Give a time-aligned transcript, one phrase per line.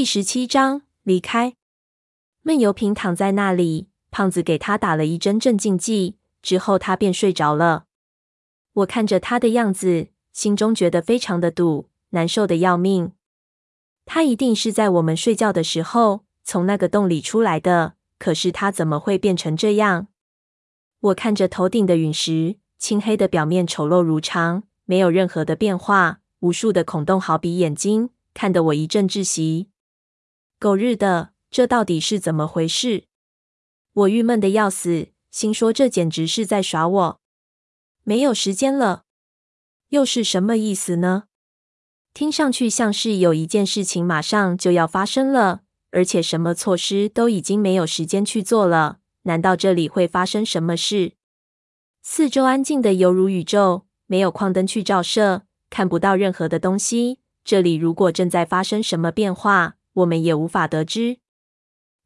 [0.00, 1.56] 第十七章离开。
[2.40, 7.84] 闷油瓶躺在那里，胖子给他打了一针镇静剂之后，他便睡着了。
[8.72, 13.12] 我看着他的样子，心中觉得非常的堵，难受的要命。
[14.06, 20.06] 他一定是在我们睡觉的时候从那个洞里出来的，可是他怎么会变成这样？
[21.00, 29.68] 我看着头顶的陨石，青黑的表面丑陋如常，没有任何的变化，无数的孔洞好比眼睛，看得我一阵窒息。
[30.60, 33.04] 狗日的，这到底是怎么回事？
[33.94, 37.20] 我郁闷的要死，心说这简直是在耍我。
[38.04, 39.04] 没有时间了，
[39.88, 41.24] 又是什么意思呢？
[42.12, 45.62] 听上去像是有一件事情马上就要发生了，
[45.92, 48.98] 而且什么措施都已经没有时间去做了。
[49.22, 51.14] 难道这里会发生什么事？
[52.02, 57.20] 四周安静的犹如宇宙，没有矿灯去照射，看不到任何的东西。
[57.42, 61.18] 这里如果正在发生什么变化，我们也无法得知。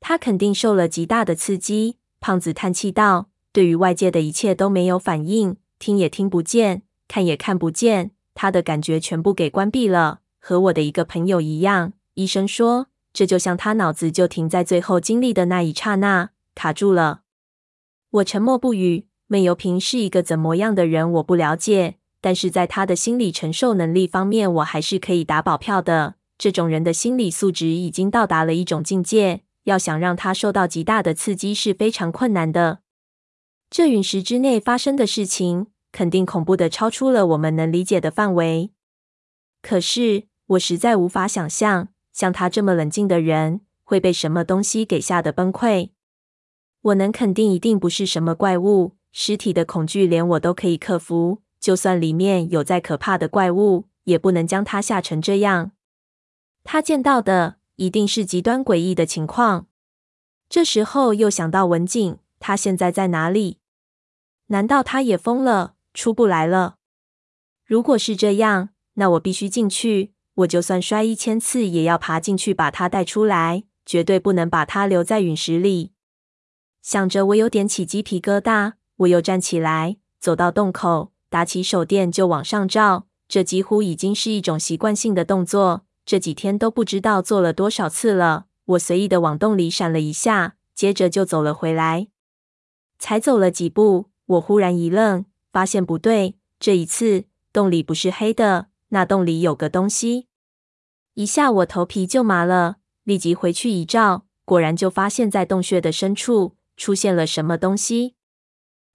[0.00, 1.98] 他肯定受了极大的刺激。
[2.20, 11.92] 胖子叹气道：“对于外界的一切都没有反应，听也听不见，看也看不见。”他的感觉全部给关闭了，和我的一个朋友一样。
[12.14, 17.22] 医生说，这就像他脑子就停在最后经历的那一刹那，卡住了。
[18.10, 19.06] 我沉默不语。
[19.26, 26.16] 闷油瓶是一个怎么样的人，我不了解，但是在他的心理承受能力方面，我还是可以打保票的。
[26.42, 32.80] 这种人的心理素质已经到达了一种境界，要想让他受到极大的刺激是非常困难的。
[33.70, 38.72] 这陨石之内发生的事情，肯定恐怖的超出了我们能理解的范围。
[39.62, 45.90] 可是我实在无法想象，像他这么冷静的人会被什么东西给吓得崩溃。
[46.80, 48.96] 我能肯定，一定不是什么怪物。
[49.12, 55.70] 尸体的恐惧连我都可以克服，就算里面有再可怕的怪物，也不能将他吓成这样。
[56.64, 59.66] 他见到的一定是极端诡异的情况。
[60.48, 63.58] 这时候又想到文景，他现在在哪里？
[64.46, 65.74] 难道他也疯了？
[65.94, 66.76] 出不来了。
[67.64, 70.12] 如果是这样，那我必须进去。
[70.36, 75.92] 我就算摔一千次，也要爬进去把他带出来，绝对不能把他留在陨石里。
[76.80, 78.74] 想着，我有点起鸡皮疙瘩。
[78.96, 83.06] 我又站起来，走到洞口，打起手电就往上照。
[83.26, 88.46] 这几乎已经是一种习惯性的动作，这几天都不知道做了多少次了。
[88.64, 92.08] 我随意的往洞里闪了一下，接着就走了回来。
[92.98, 95.24] 才走了几步，我忽然一愣。
[95.52, 100.28] 发现不对，这一次洞里不是黑的，那洞里有个东西。
[101.14, 108.14] 一下我头皮就麻了，立即回去一照，果然就发现在洞穴的深处出现了什么东西。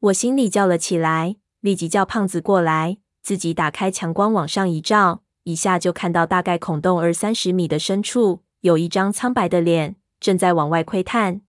[0.00, 11.40] 我心里叫了起来，立即叫胖子过来，自己打开强光往上一照，一下就看到大概孔洞二三十米的深处有一张苍白的脸正在往外窥探。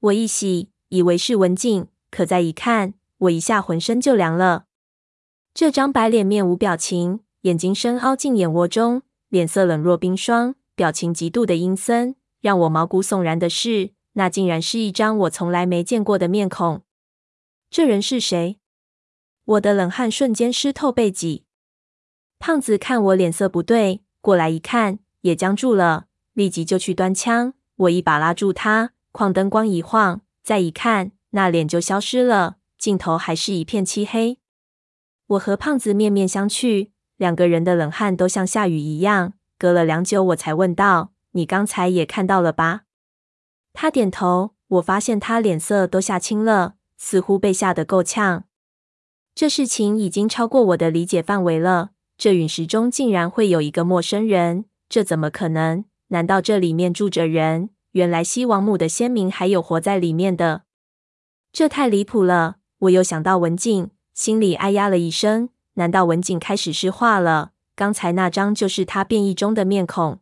[0.00, 2.94] 我一喜，以为是文静，可再一看。
[3.18, 4.66] 我一下浑身就凉了。
[5.54, 12.16] 这张白脸面无表情，眼睛深凹进眼窝中，脸色冷若冰霜，表情极度的阴森。
[12.40, 16.82] 让我毛骨悚然的是，那竟然是一张我从来没见过的面孔。
[17.70, 18.58] 这人是谁？
[19.44, 21.44] 我的冷汗瞬间湿透背脊。
[22.46, 27.54] 胖子看我脸色不对，过来一看，也僵住了，立即就去端枪。
[27.74, 32.56] 我一把拉住他，矿灯光一晃，再一看，那脸就消失了。
[32.76, 34.40] 镜头还是一片漆黑。
[35.28, 39.32] 我和胖子面面相觑，两个人的冷汗都像下雨一样。
[39.56, 42.82] 隔了良久，我才问道：“你刚才也看到了吧？”
[43.72, 44.50] 他点头。
[44.68, 48.44] 我发现他脸色都吓青了，似乎被吓得够呛。
[49.34, 51.92] 这事情已经超过我的理解范围了。
[52.16, 55.84] 这陨石中竟然会有一个陌生人，这怎么可能？
[56.08, 57.70] 难道这里面住着人？
[57.92, 60.62] 原来西王母的先民还有活在里面的？
[61.52, 62.56] 这太离谱了！
[62.78, 65.50] 我又想到文静，心里哎呀了一声。
[65.74, 67.52] 难道文静开始石化了？
[67.76, 70.20] 刚才那张就是他变异中的面孔。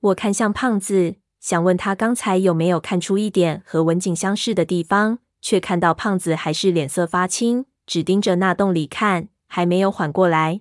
[0.00, 10.60] 我看向胖子，想问他刚才有没有看出一点和文景相似的地方，却看到胖子还是脸色发青，只盯着那洞里看，还没有缓过来。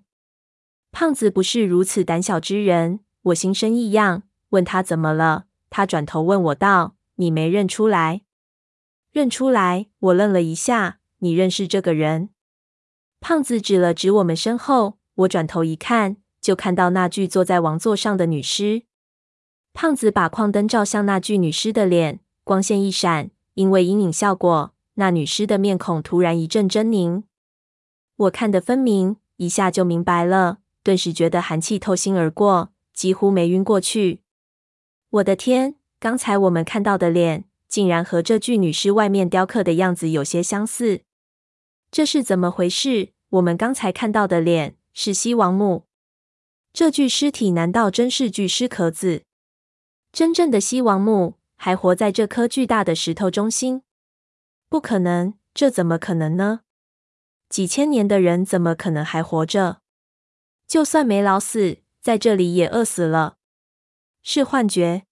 [0.94, 5.46] 胖子不是如此胆小之人，我心生异样，问他怎么了。
[5.72, 8.22] 他转头问我道：“你没认出来？”
[9.12, 9.88] 认出来？
[9.98, 11.00] 我愣了一下。
[11.18, 12.30] 你认识这个人？
[13.20, 18.84] 胖子指了指我们身后，我转头一看，就看到那具坐在王座上的女尸。
[19.74, 27.24] 胖子把矿灯照向那具女尸的脸，光线一闪，因为阴影效果，那女尸的面孔突然一阵狰狞。
[28.16, 34.22] 我看得分明，一下就明白了，顿时觉得寒气透心而过，几乎没晕过去。
[35.10, 35.76] 我的天！
[36.00, 41.04] 刚才我们看到的脸，竟然和这具女尸外面雕刻的样子有些相似。
[41.90, 43.14] 这是怎么回事？
[43.30, 45.86] 我们刚才看到的脸是西王母，
[46.74, 49.24] 这具尸体难道真是具尸壳子？
[50.12, 53.84] 真正的西王母还活在这颗巨大的石头中心？
[54.68, 56.62] 不可能，这怎么可能呢？
[57.48, 59.83] 几千年的人怎么可能还活着？
[60.74, 63.38] 就算没老死，在这里也饿死了。
[64.24, 65.04] 是幻觉？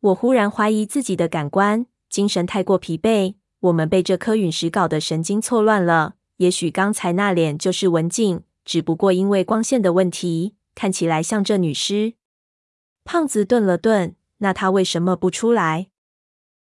[0.00, 3.36] 我忽然怀疑自己的感官，精神太过疲惫。
[3.60, 6.16] 我们被这颗陨石搞得神经错乱了。
[6.38, 12.14] 也许刚才那脸就是文静，只不过因为光线的问题，看起来像这女尸。
[13.04, 15.90] 胖子顿了顿，那他为什么不出来？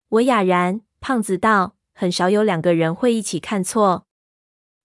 [0.07, 0.79] 我哑然。
[1.01, 4.07] 胖子道：“很少有两个人会一起看错。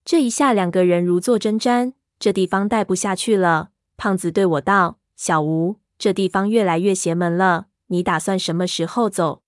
[0.04, 9.42] 这一下，两个人如坐针毡，这地方待不下去了。”胖子对我道：“小吴，这地方越来越邪门了，你打算什么时候走？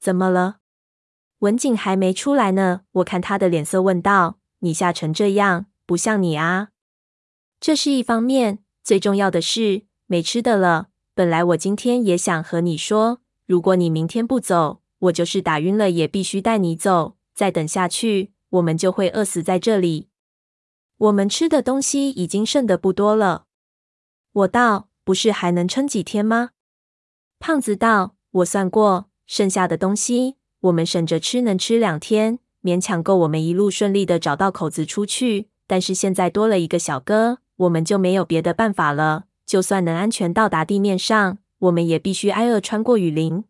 [0.00, 0.56] 怎么了？”
[1.40, 6.68] 文景还没出来呢，我看他的脸色，问道：“你吓成这样，不像你啊。”
[7.58, 10.88] 这是一方面，最重要的是没吃的了。
[11.14, 17.16] 本来我今天也想和你说，如果你明天不走，我就是打晕了也必须带你走。
[17.34, 20.08] 再等下去，我们就会饿死在这里。
[21.02, 23.46] 我们吃的东西已经剩得不多了。
[24.32, 26.50] 我道：“不是还能撑几天吗？”
[27.40, 35.48] 胖子道：“我算过，剩下的东西。”我们省着吃，能吃两天，勉强够我们一路顺利的找到口子出去。
[35.66, 39.24] 但是现在多了一个小哥，我们就没有别的办法了。
[39.44, 43.42] 就算能安全到达地面上，我们也必须挨饿穿过雨林。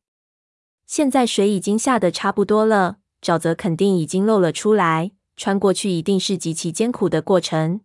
[0.87, 7.81] 现在水已经下的差不多了，沼泽肯定已经露了出来，穿过去一定是极其艰苦的过程。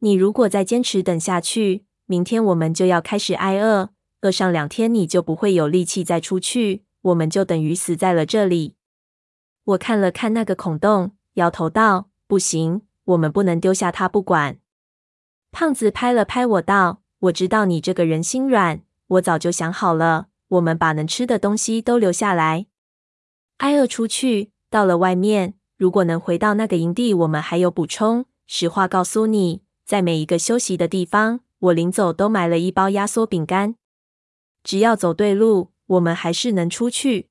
[0.00, 3.90] 你如果再坚持等下去，明天我们就要开始挨饿，
[4.22, 6.84] 饿上两天，你就不会有力气再出去。
[7.02, 8.74] 我们就等于死在了这里。
[9.64, 14.58] 我看了看那个孔洞，摇头道：“不行，我们不能丢下他不管。”
[15.52, 22.66] 胖子拍了拍我道：“我知道你这个人心软，我早就想好了，我们把能吃的东西都留下来，
[23.58, 24.52] 挨饿出去。
[24.70, 28.26] 到了外面，如果能回到那个营地，我们还有补充。
[28.46, 33.76] 实话告诉你，在每一个休息的地方，我临走都买了一包压缩饼干，
[34.62, 37.30] 只要走对路。”我们还是能出去。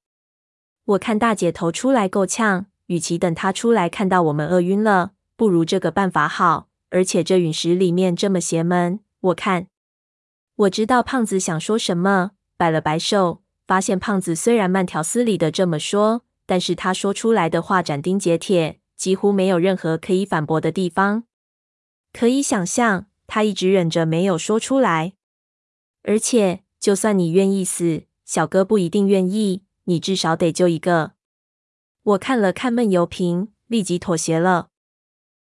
[0.85, 6.67] 我看大姐头出来够呛，与其等她出来看到我们饿晕了，不如这个办法好。
[6.89, 9.67] 而且这陨石里面这么邪门，我看
[10.55, 21.25] 我知道胖子想说什么，摆了摆手，发现胖子虽然慢条斯理的这么说，但是他说出来的话斩钉截铁，几乎没有任何可以反驳的地方。
[22.11, 25.13] 可以想象，他一直忍着没有说出来。
[26.01, 28.05] 而且，就算你愿意死。
[28.25, 31.11] 小哥不一定愿意，你至少得救一个。
[32.03, 34.69] 我看了看闷油瓶，立即妥协了。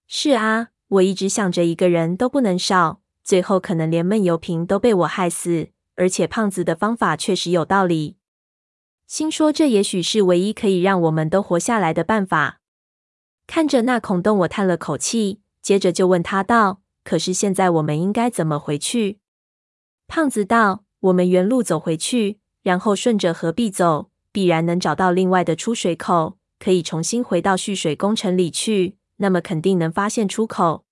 [0.06, 5.70] 是啊，我一直想着一个人都不能少，最后可能连闷油瓶都被我害死。
[5.96, 8.16] 而且胖子的方法确实有道理，
[9.10, 12.62] 心说这也许是唯一可以让我们都活下来的办法。
[13.48, 19.18] 看着那孔洞，我叹了口气，接着就问他道：“可是现在我们应该怎么回去？”
[20.08, 28.98] 胖子道：“我们原路走回去。”然后顺着河壁走，必然能找到另外的出水口，可以重新回到蓄水工程里去。
[29.18, 30.86] 那么肯定能发现出口。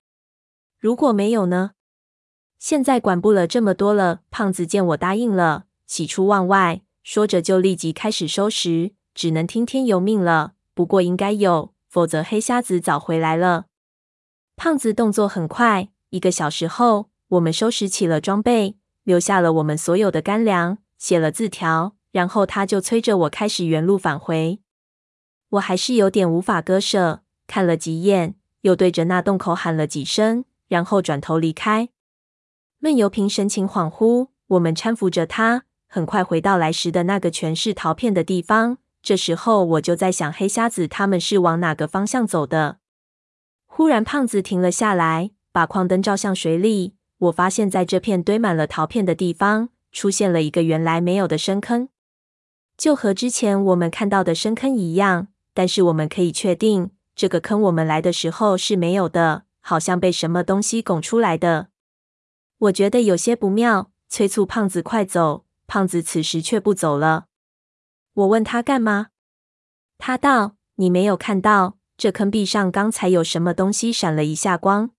[0.79, 1.73] 如果没有呢？
[2.57, 4.21] 现在管不了这么多了。
[4.31, 8.91] 胖子见我答应了，喜出望外，说着就立即开始收拾。
[9.15, 10.55] 只能听天由命了。
[10.73, 13.67] 不过应该有，否则黑瞎子早回来了。
[14.57, 20.79] 胖子动作很快，一个小时后，我们收拾起了装备，留下了我们所有的干粮。
[20.97, 24.59] 写了字条，然后他就催着我开始原路返回。
[25.51, 31.87] 我还是有点无法割舍，看了几眼，又对着那洞口喊了几声，然后转头离开。
[32.79, 35.63] 闷油瓶神情恍惚，我们搀扶着他，
[35.97, 38.77] 很快回到来时的那个全是陶片的地方。
[39.01, 42.77] 这时候我就在想，黑瞎子他们是往哪个方向走的？
[43.65, 46.93] 忽然，胖子停了下来，把矿灯照向水里。
[47.17, 49.69] 我发现，在这片堆满了陶片的地方。
[49.91, 51.89] 出现了一个原来没有的深坑，
[52.77, 55.29] 就和之前我们看到的深坑一样。
[55.55, 61.69] 但是我们可以确定，这个坑我们来的时候是没有的，好像被什么东西拱出来的。
[62.59, 65.45] 我觉得有些不妙，催促胖子快走。
[65.67, 67.25] 胖子此时却不走了。
[68.13, 69.09] 我问他干嘛，
[69.99, 74.91] 他道：“你没有看到这坑壁上刚才有什么东西闪了一下光？”